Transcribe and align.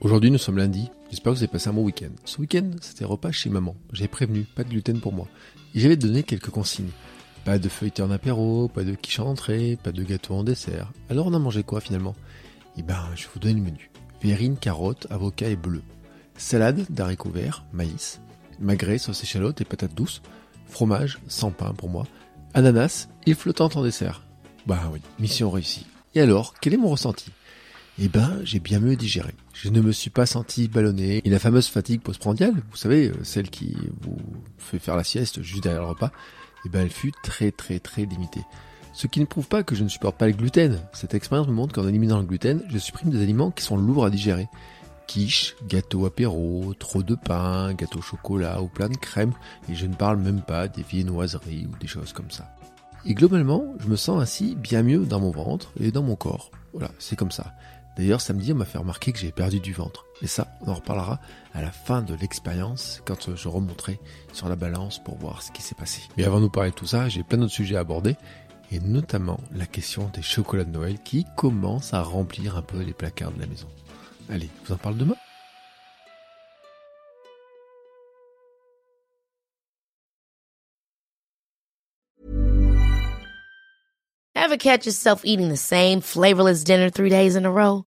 Aujourd'hui, 0.00 0.30
nous 0.30 0.38
sommes 0.38 0.58
lundi. 0.58 0.92
J'espère 1.10 1.32
que 1.32 1.38
vous 1.38 1.42
avez 1.42 1.50
passé 1.50 1.70
un 1.70 1.72
bon 1.72 1.82
week-end. 1.82 2.12
Ce 2.24 2.40
week-end, 2.40 2.70
c'était 2.80 3.04
repas 3.04 3.32
chez 3.32 3.50
maman. 3.50 3.74
J'ai 3.92 4.06
prévenu, 4.06 4.44
pas 4.44 4.62
de 4.62 4.68
gluten 4.68 5.00
pour 5.00 5.12
moi. 5.12 5.26
Et 5.74 5.80
j'avais 5.80 5.96
donné 5.96 6.22
quelques 6.22 6.50
consignes. 6.50 6.92
Pas 7.44 7.58
de 7.58 7.68
feuilleté 7.68 8.02
en 8.02 8.12
apéro, 8.12 8.68
pas 8.68 8.84
de 8.84 8.94
quiche 8.94 9.18
en 9.18 9.26
entrée, 9.26 9.76
pas 9.82 9.90
de 9.90 10.04
gâteau 10.04 10.34
en 10.34 10.44
dessert. 10.44 10.92
Alors 11.10 11.26
on 11.26 11.34
a 11.34 11.38
mangé 11.40 11.64
quoi 11.64 11.80
finalement? 11.80 12.14
Eh 12.76 12.82
ben, 12.82 13.08
je 13.16 13.24
vais 13.24 13.30
vous 13.34 13.40
donner 13.40 13.54
le 13.54 13.60
menu. 13.62 13.90
Verrine, 14.22 14.56
carottes, 14.56 15.08
avocat 15.10 15.48
et 15.48 15.56
bleu. 15.56 15.82
Salade 16.36 16.86
d'haricots 16.90 17.30
verts, 17.30 17.64
maïs. 17.72 18.20
Magret, 18.60 18.98
sauce 18.98 19.24
échalote 19.24 19.60
et 19.60 19.64
patates 19.64 19.96
douces. 19.96 20.22
Fromage, 20.68 21.18
sans 21.26 21.50
pain 21.50 21.72
pour 21.72 21.88
moi. 21.88 22.06
Ananas 22.54 23.08
et 23.26 23.34
flottante 23.34 23.76
en 23.76 23.82
dessert. 23.82 24.22
Bah 24.64 24.90
oui, 24.92 25.00
mission 25.18 25.50
réussie. 25.50 25.86
Et 26.14 26.20
alors, 26.20 26.54
quel 26.60 26.74
est 26.74 26.78
mon 26.78 26.90
ressenti? 26.90 27.32
Eh 28.00 28.08
ben, 28.08 28.38
j'ai 28.44 28.60
bien 28.60 28.78
mieux 28.80 28.96
digéré. 28.96 29.34
Je 29.54 29.70
ne 29.70 29.80
me 29.80 29.92
suis 29.92 30.10
pas 30.10 30.26
senti 30.26 30.68
ballonné. 30.68 31.20
Et 31.24 31.30
la 31.30 31.38
fameuse 31.38 31.68
fatigue 31.68 32.00
postprandiale, 32.00 32.54
vous 32.70 32.76
savez, 32.76 33.08
euh, 33.08 33.24
celle 33.24 33.50
qui 33.50 33.76
vous 34.00 34.16
fait 34.58 34.78
faire 34.78 34.96
la 34.96 35.04
sieste 35.04 35.42
juste 35.42 35.64
derrière 35.64 35.82
le 35.82 35.88
repas, 35.88 36.12
eh 36.64 36.68
ben, 36.68 36.82
elle 36.82 36.90
fut 36.90 37.12
très 37.22 37.50
très 37.50 37.80
très 37.80 38.04
limitée. 38.04 38.44
Ce 38.92 39.06
qui 39.06 39.20
ne 39.20 39.26
prouve 39.26 39.48
pas 39.48 39.62
que 39.62 39.74
je 39.74 39.84
ne 39.84 39.88
supporte 39.88 40.16
pas 40.16 40.26
le 40.26 40.32
gluten. 40.32 40.80
Cette 40.92 41.14
expérience 41.14 41.48
me 41.48 41.52
montre 41.52 41.74
qu'en 41.74 41.86
éliminant 41.86 42.18
le 42.18 42.26
gluten, 42.26 42.62
je 42.68 42.78
supprime 42.78 43.10
des 43.10 43.22
aliments 43.22 43.50
qui 43.50 43.62
sont 43.62 43.76
lourds 43.76 44.04
à 44.04 44.10
digérer. 44.10 44.48
Quiche, 45.06 45.56
gâteau 45.66 46.04
apéro, 46.04 46.74
trop 46.78 47.02
de 47.02 47.14
pain, 47.14 47.72
gâteau 47.74 48.00
au 48.00 48.02
chocolat 48.02 48.60
ou 48.60 48.68
plein 48.68 48.88
de 48.88 48.96
crème, 48.96 49.32
et 49.70 49.74
je 49.74 49.86
ne 49.86 49.94
parle 49.94 50.18
même 50.18 50.42
pas 50.42 50.68
des 50.68 50.82
viennoiseries 50.82 51.66
ou 51.72 51.78
des 51.78 51.86
choses 51.86 52.12
comme 52.12 52.30
ça. 52.30 52.54
Et 53.06 53.14
globalement, 53.14 53.64
je 53.78 53.86
me 53.88 53.96
sens 53.96 54.20
ainsi 54.20 54.54
bien 54.56 54.82
mieux 54.82 55.06
dans 55.06 55.20
mon 55.20 55.30
ventre 55.30 55.72
et 55.80 55.92
dans 55.92 56.02
mon 56.02 56.16
corps. 56.16 56.50
Voilà, 56.72 56.90
c'est 56.98 57.16
comme 57.16 57.30
ça. 57.30 57.54
D'ailleurs, 57.98 58.20
samedi, 58.20 58.52
on 58.52 58.56
m'a 58.56 58.64
fait 58.64 58.78
remarquer 58.78 59.12
que 59.12 59.18
j'ai 59.18 59.32
perdu 59.32 59.58
du 59.58 59.72
ventre. 59.72 60.06
Et 60.22 60.28
ça, 60.28 60.46
on 60.60 60.70
en 60.70 60.74
reparlera 60.74 61.18
à 61.52 61.60
la 61.62 61.72
fin 61.72 62.00
de 62.00 62.14
l'expérience, 62.14 63.02
quand 63.04 63.34
je 63.34 63.48
remonterai 63.48 63.98
sur 64.32 64.48
la 64.48 64.54
balance 64.54 65.02
pour 65.02 65.18
voir 65.18 65.42
ce 65.42 65.50
qui 65.50 65.62
s'est 65.62 65.74
passé. 65.74 66.02
Mais 66.16 66.22
avant 66.22 66.36
de 66.36 66.42
nous 66.42 66.50
parler 66.50 66.70
de 66.70 66.76
tout 66.76 66.86
ça, 66.86 67.08
j'ai 67.08 67.24
plein 67.24 67.38
d'autres 67.38 67.52
sujets 67.52 67.74
à 67.74 67.80
aborder, 67.80 68.14
et 68.70 68.78
notamment 68.78 69.40
la 69.52 69.66
question 69.66 70.08
des 70.14 70.22
chocolats 70.22 70.62
de 70.62 70.70
Noël 70.70 70.98
qui 71.04 71.26
commencent 71.36 71.92
à 71.92 72.02
remplir 72.02 72.56
un 72.56 72.62
peu 72.62 72.80
les 72.80 72.92
placards 72.92 73.32
de 73.32 73.40
la 73.40 73.46
maison. 73.46 73.66
Allez, 74.30 74.48
je 74.62 74.68
vous 74.68 74.74
en 74.74 74.78
parle 74.78 74.96
demain 74.96 75.16
Ever 84.36 84.56
catch 84.56 84.86
yourself 84.86 85.22
eating 85.24 85.50
the 85.50 85.58
same 85.58 86.00
flavorless 86.00 86.64
dinner 86.64 86.88
three 86.90 87.10
days 87.10 87.36
in 87.36 87.44
a 87.44 87.50
row? 87.50 87.87